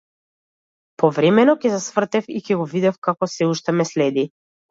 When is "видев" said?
2.73-2.99